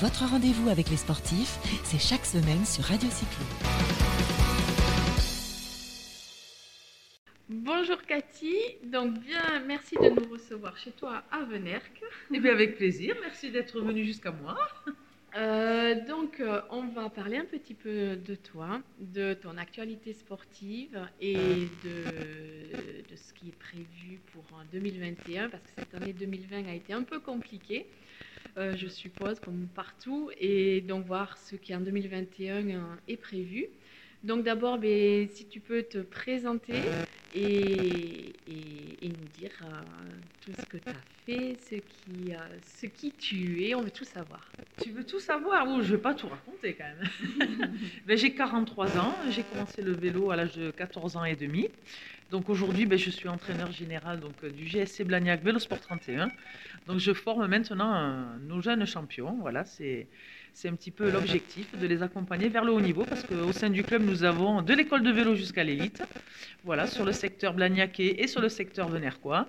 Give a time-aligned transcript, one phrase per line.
[0.00, 3.44] Votre rendez-vous avec les sportifs, c'est chaque semaine sur Radio Cyclo.
[7.50, 12.00] Bonjour Cathy, donc bien, merci de nous recevoir chez toi à Venerque.
[12.32, 14.56] Eh bien avec plaisir, merci d'être venu jusqu'à moi.
[15.36, 20.98] Euh, donc, euh, on va parler un petit peu de toi, de ton actualité sportive
[21.20, 26.74] et de, de ce qui est prévu pour 2021, parce que cette année 2020 a
[26.74, 27.86] été un peu compliquée,
[28.56, 33.66] euh, je suppose, comme partout, et donc voir ce qui en 2021 est prévu.
[34.22, 36.74] Donc d'abord, ben, si tu peux te présenter
[37.34, 39.80] et, et, nous dire euh,
[40.40, 40.92] tout ce que tu as
[41.26, 44.50] fait, ce qui, euh, ce qui tu es, on veut tout savoir.
[44.82, 45.66] Tu veux tout savoir?
[45.68, 47.72] Ou je ne vais pas tout raconter quand même.
[48.06, 51.68] ben, j'ai 43 ans, j'ai commencé le vélo à l'âge de 14 ans et demi.
[52.30, 56.30] Donc aujourd'hui, ben, je suis entraîneur général donc, euh, du GSC Blagnac Vélosport 31.
[56.86, 59.38] Donc je forme maintenant nos jeunes champions.
[59.40, 60.08] Voilà, c'est
[60.54, 63.70] c'est un petit peu l'objectif de les accompagner vers le haut niveau parce qu'au sein
[63.70, 66.02] du club, nous avons de l'école de vélo jusqu'à l'élite.
[66.64, 69.48] Voilà, sur le secteur Blagnaquet et sur le secteur Venerquois.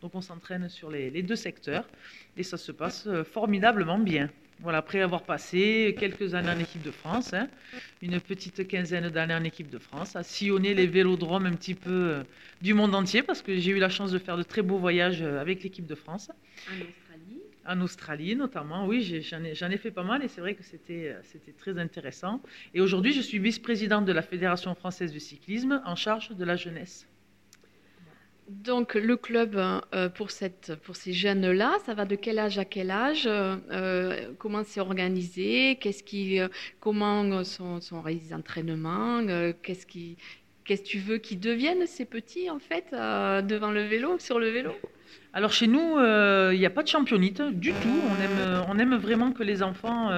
[0.00, 1.88] Donc on s'entraîne sur les, deux secteurs
[2.36, 4.30] et ça se passe euh, formidablement bien.
[4.60, 7.48] Voilà, après avoir passé quelques années en équipe de France, hein,
[8.00, 11.90] une petite quinzaine d'années en équipe de France, à sillonner les vélodromes un petit peu
[11.90, 12.22] euh,
[12.60, 15.20] du monde entier, parce que j'ai eu la chance de faire de très beaux voyages
[15.20, 16.30] euh, avec l'équipe de France
[17.66, 18.86] en Australie notamment.
[18.86, 21.16] Oui, j'en ai, ai, fait pas mal et c'est vrai que c'était
[21.58, 22.42] très intéressant.
[22.74, 26.56] Et aujourd'hui, je suis vice-présidente de la Fédération française de cyclisme en charge de la
[26.56, 27.08] jeunesse.
[28.48, 33.24] Donc le club euh, pour, ces jeunes-là, ça va de quel âge à quel âge
[33.26, 36.48] euh, Comment c'est organisé euh,
[36.80, 39.24] Comment sont, sont les entraînements
[39.62, 44.50] qu'est-ce que tu veux qu'ils deviennent ces petits en fait devant le vélo, sur le
[44.50, 44.72] vélo?
[45.32, 48.00] Alors chez nous, il n'y a pas de championnite du tout.
[48.68, 50.10] On aime, aime vraiment que les enfants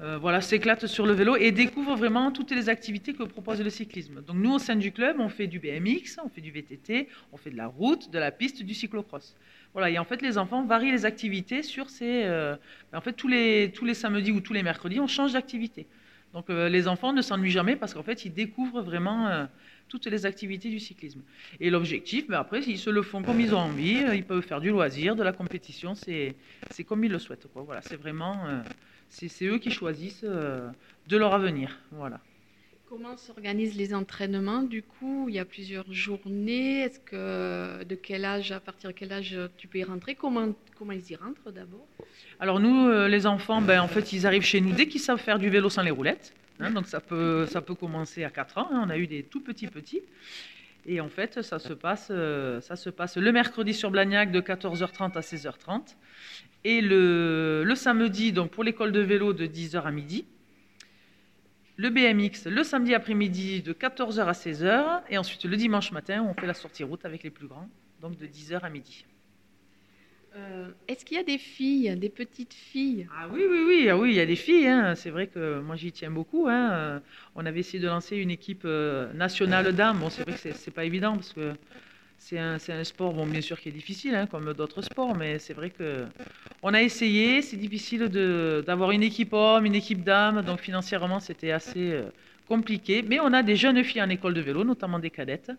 [0.00, 3.70] euh, voilà, s'éclatent sur le vélo et découvrent vraiment toutes les activités que propose le
[3.70, 4.22] cyclisme.
[4.22, 7.36] Donc nous, au sein du club, on fait du BMX, on fait du VTT, on
[7.36, 9.36] fait de la route, de la piste, du cyclocross.
[9.72, 12.24] Voilà, et en fait, les enfants varient les activités sur ces...
[12.24, 12.56] Euh,
[12.92, 15.86] en fait, tous les, tous les samedis ou tous les mercredis, on change d'activité.
[16.34, 19.46] Donc euh, les enfants ne s'ennuient jamais parce qu'en fait, ils découvrent vraiment
[19.88, 21.22] toutes les activités du cyclisme.
[21.60, 24.60] Et l'objectif, ben après, ils se le font comme ils ont envie, ils peuvent faire
[24.60, 26.34] du loisir, de la compétition, c'est
[26.86, 27.46] comme ils le souhaitent.
[27.54, 28.36] Voilà, c'est vraiment
[29.08, 30.68] c'est eux qui choisissent euh,
[31.08, 31.78] de leur avenir.
[31.92, 32.20] Voilà.
[32.88, 36.80] Comment s'organisent les entraînements Du coup, il y a plusieurs journées.
[36.82, 40.14] Est-ce que de quel âge, à partir de quel âge tu peux y rentrer?
[40.14, 41.86] Comment comment ils y rentrent d'abord?
[42.40, 45.20] Alors nous, euh, les enfants, ben en fait, ils arrivent chez nous dès qu'ils savent
[45.20, 46.34] faire du vélo sans les roulettes.
[46.60, 48.68] Hein, donc ça peut ça peut commencer à 4 ans.
[48.70, 48.84] Hein.
[48.86, 50.02] on a eu des tout petits petits.
[50.86, 54.40] Et en fait, ça se passe, euh, ça se passe le mercredi sur Blagnac de
[54.40, 55.96] 14h30 à 16h30
[56.64, 60.26] et le, samedi, donc pour l'école de vélo, de 10h à midi.
[61.76, 65.02] Le BMX le samedi après-midi de 14h à 16h.
[65.10, 67.68] Et ensuite le dimanche matin, on fait la sortie route avec les plus grands,
[68.00, 69.04] donc de 10h à midi.
[70.36, 73.08] Euh, est-ce qu'il y a des filles, des petites filles?
[73.16, 74.66] Ah oui, oui, oui, ah oui, il y a des filles.
[74.66, 74.94] Hein.
[74.94, 76.46] C'est vrai que moi j'y tiens beaucoup.
[76.48, 77.02] Hein.
[77.34, 79.98] On avait essayé de lancer une équipe euh, nationale d'âme.
[79.98, 81.54] Bon, c'est vrai que c'est pas évident parce que
[82.24, 85.52] c'est un, sport, bon, bien sûr, qui est difficile, hein, comme d'autres sports, mais c'est
[85.52, 86.06] vrai que
[86.62, 87.42] on a essayé.
[87.42, 88.08] C'est difficile
[88.66, 92.04] d'avoir une équipe homme, une équipe dame, donc financièrement, c'était assez euh,
[92.48, 93.02] compliqué.
[93.02, 95.52] Mais on a des jeunes filles en école de vélo, notamment des cadettes,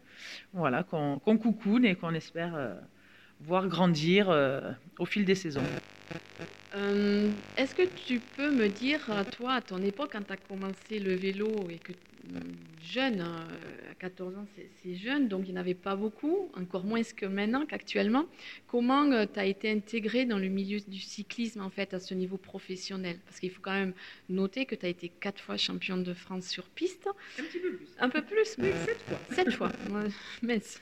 [0.54, 2.74] voilà, qu'on qu coucoune et qu'on espère euh,
[3.42, 5.62] voir grandir euh, au fil des saisons.
[7.58, 9.02] Est-ce que tu peux me dire,
[9.38, 11.94] toi, à ton époque, quand tu as commencé le vélo et que
[12.82, 13.48] jeune, hein,
[13.92, 14.46] à 14 ans,
[14.84, 18.26] c'est jeune, donc il n'y en avait pas beaucoup, encore moins que maintenant, qu'actuellement.
[18.68, 22.14] Comment euh, tu as été intégré dans le milieu du cyclisme, en fait, à ce
[22.14, 23.20] niveau professionnel?
[23.26, 23.94] Parce qu'il faut quand même
[24.30, 27.08] noter que tu as été quatre fois championne de France sur piste.
[27.40, 27.88] Un petit peu plus.
[28.00, 29.20] Un peu plus, mais sept fois.
[29.32, 29.72] Sept fois,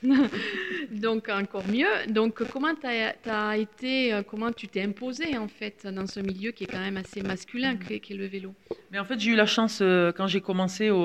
[0.90, 1.86] donc encore mieux.
[2.08, 6.50] Donc comment tu as, été, euh, comment tu t'es imposé, en fait, dans ce milieu
[6.50, 8.54] qui est quand même assez masculin, qui est le vélo?
[8.90, 10.96] Mais en fait, j'ai eu la chance, euh, quand j'ai commencé au,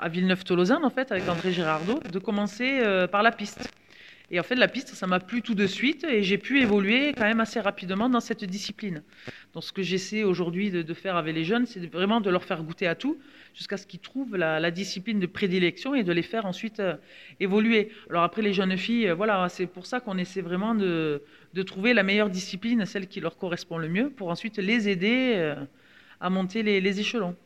[0.00, 3.68] à Villeneuve-Tolosane, en fait, avec André Gérardot, de commencer euh, par la piste.
[4.30, 7.12] Et en fait, la piste, ça m'a plu tout de suite et j'ai pu évoluer
[7.12, 9.02] quand même assez rapidement dans cette discipline.
[9.52, 12.62] Donc, ce que j'essaie aujourd'hui de, faire avec les jeunes, c'est vraiment de leur faire
[12.62, 13.18] goûter à tout
[13.54, 16.96] jusqu'à ce qu'ils trouvent la, discipline de prédilection et de les faire ensuite euh,
[17.40, 17.90] évoluer.
[18.08, 21.22] Alors après, les jeunes filles, euh, voilà, c'est pour ça qu'on essaie vraiment de,
[21.66, 25.54] trouver la meilleure discipline, celle qui leur correspond le mieux, pour ensuite les aider
[26.20, 27.36] à monter les échelons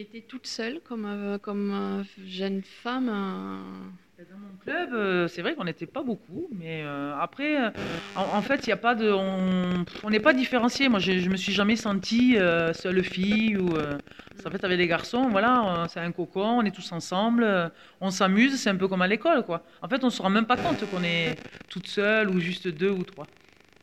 [0.00, 5.54] étais toute seule comme, euh, comme euh, jeune femme Dans mon club, euh, c'est vrai
[5.54, 7.70] qu'on n'était pas beaucoup, mais euh, après, euh,
[8.16, 10.88] en, fait, il a pas de, on n'est pas différencié.
[10.88, 13.76] Moi, je, je me suis jamais sentie euh, seule fille ou.
[13.76, 13.98] euh,
[14.46, 17.68] en fait, avec les garçons, voilà, euh, c'est un cocon, on est tous ensemble, euh,
[18.00, 19.64] on s'amuse, c'est un peu comme à l'école, quoi.
[19.82, 22.90] En fait, on se rend même pas compte qu'on est toute seule ou juste deux
[22.90, 23.26] ou trois.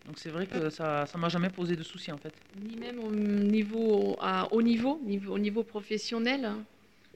[0.05, 2.33] Donc c'est vrai que ça, ça m'a jamais posé de soucis, en fait.
[2.55, 6.51] Ni même au niveau, à haut niveau, niveau, au niveau professionnel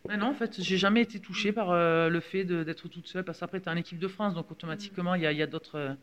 [0.07, 3.23] Mais non, en fait, j'ai jamais été touchée par euh, le fait d'être toute seule,
[3.23, 5.43] parce qu'après, tu es en équipe de France, donc automatiquement, il y a, il y
[5.43, 5.93] a d'autres euh,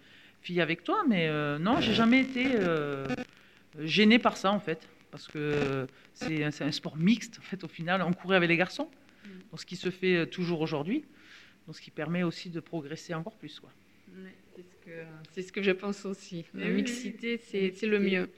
[0.43, 1.03] filles avec toi.
[1.09, 3.07] Mais euh, non, j'ai jamais été euh,
[3.81, 8.01] gênée par ça, en fait, parce que c'est un- sport mixte, en fait, au final,
[8.03, 8.89] on courait avec les garçons,
[9.25, 9.29] Mm.
[9.51, 11.05] donc ce qui se fait toujours aujourd'hui,
[11.67, 13.59] donc ce qui permet aussi de progresser encore plus.
[13.59, 13.71] Quoi.
[14.55, 16.47] C'est ce que c'est ce que je pense aussi.
[16.55, 18.29] La Oui, mixité, c'est c'est le mieux.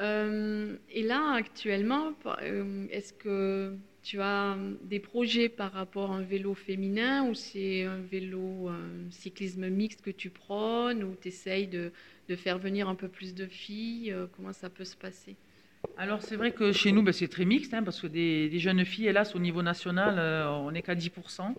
[0.00, 6.22] Euh, et là, actuellement, euh, est-ce que tu as des projets par rapport à un
[6.22, 11.68] vélo féminin ou c'est un vélo euh, cyclisme mixte que tu prônes ou tu essayes
[11.68, 11.92] de,
[12.28, 15.36] de faire venir un peu plus de filles Comment ça peut se passer?
[15.96, 18.58] Alors c'est vrai que chez nous, ben, c'est très mixte, hein, parce que des, des
[18.58, 21.54] jeunes filles, hélas, au niveau national, euh, on n'est qu'à 10%.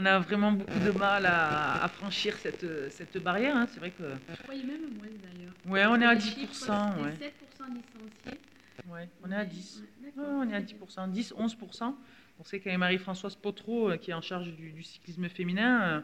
[0.00, 3.56] On a vraiment beaucoup de mal à, à franchir cette, cette barrière.
[3.56, 3.66] hein.
[3.68, 5.52] C'est vrai que Je croyais même moins d'ailleurs.
[5.66, 6.22] ouais, on est à Les 10%.
[6.22, 7.10] chiffres, Ouais.
[7.14, 8.40] c'était 7% licenciés.
[8.88, 9.82] Ouais, on est à 10.
[10.04, 11.94] Ouais, on est à 10%, 10, 11%.
[12.38, 15.82] On sait a Marie-Françoise Potreau qui est en charge du, du cyclisme féminin.
[15.82, 16.00] euh,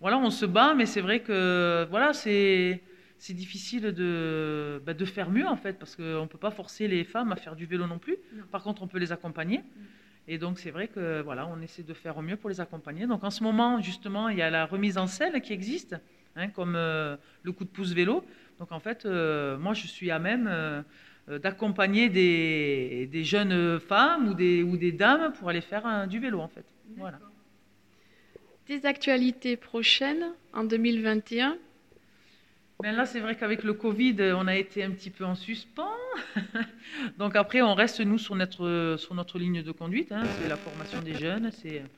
[0.00, 2.82] Voilà, on se bat, mais c'est vrai que voilà, c'est
[3.20, 6.86] c'est difficile de, bah, de faire mieux en fait, parce qu'on ne peut pas forcer
[6.88, 8.16] les femmes à faire du vélo non plus.
[8.32, 8.44] Non.
[8.50, 9.60] Par contre, on peut les accompagner.
[10.30, 13.06] Et donc, c'est vrai que voilà, on essaie de faire au mieux pour les accompagner.
[13.06, 15.96] Donc, en ce moment, justement, il y a la remise en selle qui existe,
[16.36, 18.22] hein, comme euh, le coup de pouce vélo.
[18.58, 20.82] Donc, en fait, euh, moi, je suis à même euh,
[21.38, 26.40] d'accompagner des, des jeunes femmes ou des, ou des dames pour aller faire du vélo,
[26.40, 26.64] en fait.
[26.98, 27.18] Voilà.
[28.66, 31.56] Tes actualités prochaines en 2021
[32.80, 35.90] Ben là, c'est vrai qu'avec le Covid, on a été un petit peu en suspens.
[37.18, 40.12] Donc après, on reste, nous, sur notre, sur notre ligne de conduite.
[40.12, 40.28] hein.
[40.28, 41.90] C'est la formation des jeunes, c'est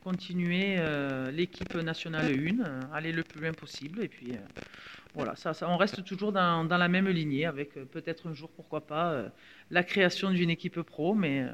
[0.00, 4.00] continuer euh, l'équipe nationale 1, euh, aller le plus loin possible.
[4.00, 4.40] Et puis, euh,
[5.14, 8.34] voilà, ça, ça, on reste toujours dans, dans la même lignée, avec euh, peut-être un
[8.34, 9.24] jour, pourquoi pas,
[9.70, 11.14] la création d'une équipe pro.
[11.14, 11.46] Mais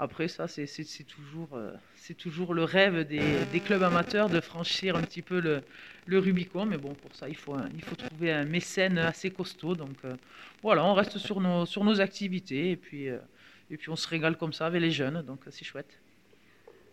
[0.00, 0.66] après, ça, c'est
[1.04, 5.62] toujours, euh, c'est toujours le rêve des, clubs amateurs de franchir un petit peu le,
[6.18, 6.64] Rubicon.
[6.64, 9.74] Mais bon, pour ça, il faut, il faut trouver un mécène assez costaud.
[9.74, 10.16] Donc euh,
[10.62, 13.18] voilà, on reste sur nos, sur nos activités et puis, euh,
[13.70, 15.20] et puis on se régale comme ça avec les jeunes.
[15.20, 16.00] Donc c'est chouette.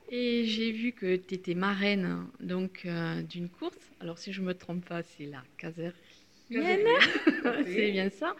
[0.09, 3.77] Et j'ai vu que tu étais marraine donc euh, d'une course.
[4.01, 5.93] Alors si je me trompe pas, c'est la caserne.
[7.65, 8.35] c'est bien ça.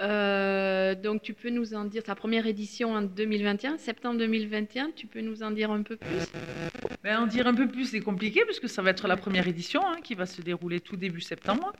[0.00, 4.90] Euh, donc tu peux nous en dire ta première édition en 2021, septembre 2021.
[4.96, 6.08] Tu peux nous en dire un peu plus?
[7.04, 9.80] Ben, en dire un peu plus, c'est compliqué puisque ça va être la première édition
[9.84, 11.72] hein, qui va se dérouler tout début septembre.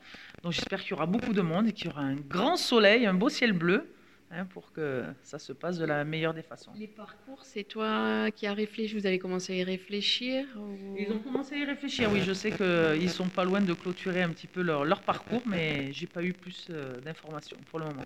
[0.42, 3.06] Donc j'espère qu'il y aura beaucoup de monde et qu'il y aura un grand soleil,
[3.06, 3.86] un beau ciel bleu
[4.32, 6.72] hein, pour que ça se passe de la meilleure des façons.
[6.74, 8.96] Les parcours, c'est toi qui as réfléchi.
[8.98, 12.10] Vous avez commencé à y réfléchir ou- Ils ont commencé à y réfléchir.
[12.12, 15.42] Oui, je sais qu'ils sont pas loin de clôturer un petit peu leur, leur parcours,
[15.46, 18.04] mais j'ai pas eu plus euh, d'informations pour le moment.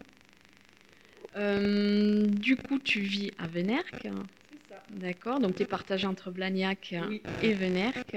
[1.37, 4.09] Euh, du coup, tu vis à Venerque.
[4.51, 4.83] C'est ça.
[4.89, 7.23] D'accord, donc tu es partagé entre Blagnac Oui.
[7.43, 8.17] et Venerque.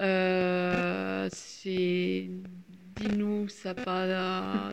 [0.00, 2.28] Euh, c'est.
[2.96, 4.70] Dis-nous, ça pas.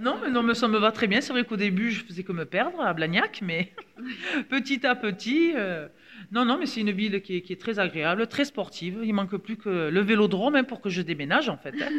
[0.00, 1.20] Non, mais non, mais ça me va très bien.
[1.20, 3.72] C'est vrai qu'au début, je faisais que me perdre à Blagnac, mais
[4.48, 5.52] petit à petit.
[5.54, 5.88] euh,
[6.32, 9.00] Non, non, mais c'est une ville qui est, qui est très agréable, très sportive.
[9.04, 11.74] Il manque plus que le vélodrome hein, pour que je déménage, en fait.
[11.82, 11.90] hein.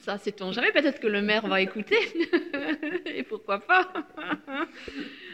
[0.00, 0.70] Ça, c'est ton jamais.
[0.72, 1.96] Peut-être que le maire va écouter.
[3.06, 3.90] et pourquoi pas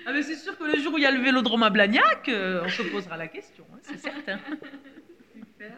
[0.06, 2.28] Ah, mais c'est sûr que le jour où il y a le vélodrome à Blagnac,
[2.28, 4.38] euh, on se posera la question, hein, c'est certain.
[5.34, 5.72] Super.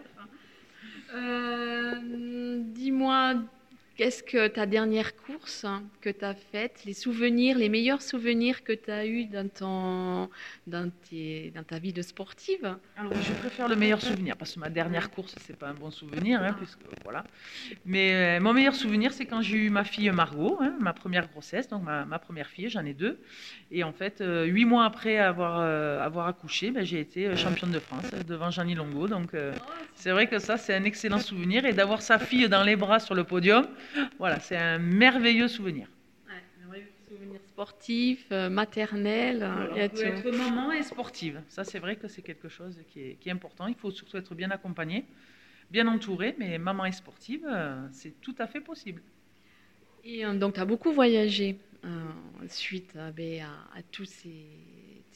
[1.15, 3.35] Euh, Dis-moi,
[4.03, 5.65] qu'est-ce que ta dernière course
[6.01, 10.29] que tu as faite, les souvenirs, les meilleurs souvenirs que tu as eus dans, ton,
[10.67, 12.77] dans, tes- dans ta vie de sportive?
[12.97, 15.93] Alors, je préfère le meilleur souvenir parce que ma dernière course, c'est pas un bon
[15.93, 17.25] souvenir, hein, puisque voilà.
[17.85, 21.29] Mais euh, mon meilleur souvenir, c'est quand j'ai eu ma fille Margot, hein, ma première
[21.29, 23.21] grossesse, donc ma, première fille, j'en ai deux.
[23.71, 27.71] Et en fait, euh, huit mois après avoir, euh, avoir accouché, ben, j'ai été championne
[27.71, 29.07] de France devant Jeannie Longo.
[29.07, 29.31] Donc,
[29.95, 31.65] c'est vrai que ça, c'est un excellent souvenir.
[31.67, 33.67] Et d'avoir sa fille dans les bras sur le podium,
[34.19, 35.89] voilà, c'est un merveilleux souvenir.
[36.71, 39.39] Ouais, souvenir sportif, euh, maternel.
[39.39, 40.03] Voilà, on peut tout.
[40.03, 41.43] être maman et sportive.
[41.49, 43.67] Ça, c'est vrai que c'est quelque chose qui est, qui est important.
[43.67, 45.05] Il faut surtout être bien accompagné,
[45.71, 49.03] bien entouré, mais maman et sportive, euh, c'est tout à fait possible.
[50.05, 51.59] Et euh, donc, tu as beaucoup voyagé.
[52.49, 54.47] suite ben, à, à, tous ces,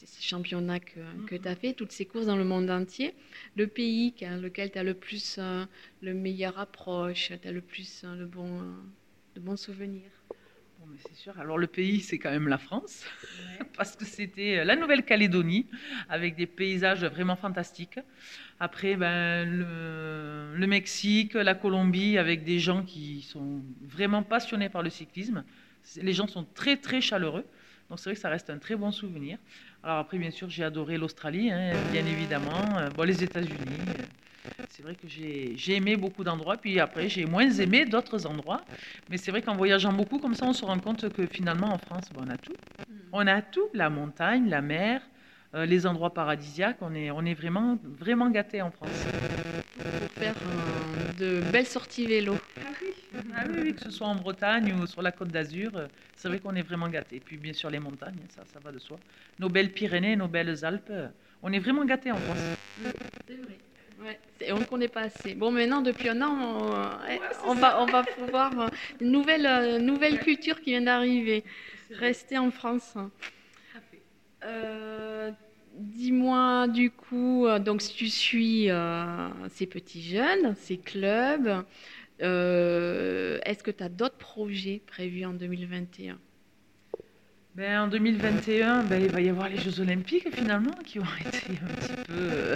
[0.07, 3.13] ces championnats que, que tu as fait, toutes ces courses dans le monde entier.
[3.55, 5.39] Le pays lequel tu as le plus,
[6.01, 8.61] le meilleur approche, tu as le plus le bon,
[9.35, 10.11] de bons souvenirs?
[10.99, 11.37] C'est sûr.
[11.39, 13.05] Alors le pays, c'est quand même la France,
[13.77, 15.67] parce que c'était la Nouvelle-Calédonie,
[16.07, 17.99] avec des paysages vraiment fantastiques.
[18.59, 24.81] Après, ben, le, le, Mexique, la Colombie, avec des gens qui sont vraiment passionnés par
[24.81, 25.43] le cyclisme.
[25.97, 27.45] Les gens sont très, très chaleureux.
[27.89, 29.37] Donc c'est vrai que ça reste un très bon souvenir.
[29.83, 32.89] Alors après, bien sûr, j'ai adoré l'Australie, hein, bien évidemment.
[32.95, 33.79] Bon, les États-Unis.
[34.69, 38.63] C'est vrai que j'ai aimé beaucoup d'endroits, puis après j'ai moins aimé d'autres endroits.
[39.09, 41.77] Mais c'est vrai qu'en voyageant beaucoup comme ça, on se rend compte que finalement en
[41.77, 42.55] France, ben, on a tout.
[42.79, 42.93] Mm.
[43.13, 45.01] On a tout, la montagne, la mer,
[45.55, 46.77] euh, les endroits paradisiaques.
[46.81, 49.05] On est, on est vraiment, vraiment gâtés en France.
[49.77, 52.35] Pour faire euh, de belles sorties vélo.
[52.65, 53.61] Ah oui.
[53.63, 56.55] oui, que ce soit en Bretagne ou sur la côte d'Azur, euh, c'est vrai qu'on
[56.55, 57.21] est vraiment gâtés.
[57.23, 58.97] Puis bien sûr les montagnes, ça, ça va de soi.
[59.39, 60.91] Nos belles Pyrénées, nos belles Alpes,
[61.43, 62.37] on est vraiment gâtés en France.
[63.27, 63.57] C'est vrai.
[63.99, 64.19] Ouais,
[64.51, 65.33] on ne connaît pas assez.
[65.33, 66.69] Bon, maintenant, depuis un an,
[67.45, 68.69] on, va, on va pouvoir.
[69.01, 71.43] Une nouvelle, euh, nouvelle culture qui vient d'arriver.
[71.91, 72.95] Rester en France.
[74.43, 75.06] Euh,
[75.77, 78.69] dis-moi, du coup, euh, donc, si tu suis
[79.49, 81.63] ces petits jeunes, ces clubs,
[82.19, 86.17] est-ce que tu as d'autres projets prévus en 2021
[87.57, 91.57] ben, en 2021, ben, il va y avoir les Jeux Olympiques finalement qui ont été
[91.59, 92.55] un petit peu,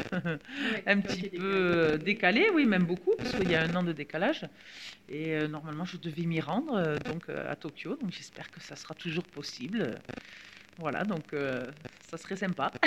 [0.86, 3.94] un petit peu euh, décalés, oui, même beaucoup, parce qu'il y a un an de
[3.94, 4.46] décalage.
[5.10, 8.76] Et euh, normalement, je devais m'y rendre euh, donc à Tokyo, donc j'espère que ça
[8.76, 10.00] sera toujours possible.
[10.78, 11.34] Voilà, donc
[12.12, 12.72] ça serait sympa.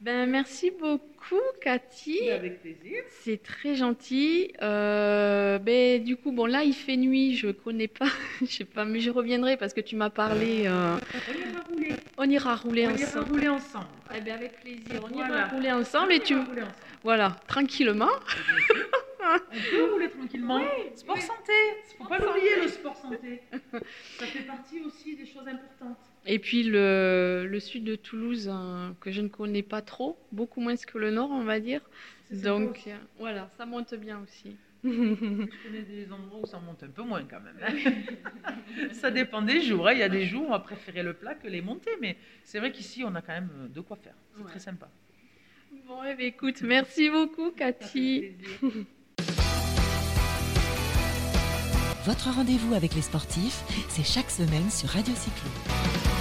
[0.00, 2.28] Ben, merci beaucoup, Cathy.
[2.28, 3.04] Avec plaisir.
[3.22, 4.52] C'est très gentil.
[4.60, 8.08] Euh, ben, du coup, bon, là, il fait nuit, je ne connais pas,
[8.40, 10.64] je sais pas, mais je reviendrai parce que tu m'as parlé.
[10.66, 11.94] Euh, on ira rouler.
[12.18, 13.12] On ira rouler on ensemble.
[13.12, 13.86] Ira rouler ensemble.
[14.12, 15.04] Eh ben, avec plaisir.
[15.08, 16.34] On ira rouler ensemble et tu.
[17.04, 18.10] Voilà, tranquillement.
[19.24, 20.60] On peut rouler tranquillement.
[20.94, 21.52] sport santé.
[21.52, 23.42] Il ne faut pas l'oublier, le sport santé.
[24.18, 25.98] Ça fait partie aussi des choses importantes.
[26.26, 30.60] Et puis le, le sud de Toulouse, hein, que je ne connais pas trop, beaucoup
[30.60, 31.80] moins que le nord, on va dire.
[32.30, 34.56] Donc euh, voilà, ça monte bien aussi.
[34.84, 34.88] je
[35.64, 37.58] connais des endroits où ça monte un peu moins quand même.
[37.62, 38.52] Hein.
[38.92, 39.88] ça dépend des jours.
[39.88, 39.92] Hein.
[39.92, 42.16] Il y a des jours où on va préférer le plat que les montées, mais
[42.44, 44.14] c'est vrai qu'ici on a quand même de quoi faire.
[44.36, 44.88] C'est très sympa.
[45.86, 48.32] Bon, eh bien, écoute, merci beaucoup Cathy.
[52.04, 56.11] Votre rendez-vous avec les sportifs, c'est chaque semaine sur Radio Cyclo.